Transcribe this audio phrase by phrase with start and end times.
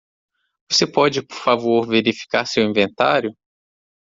[0.71, 3.31] Você pode, por favor, verificar seu inventário?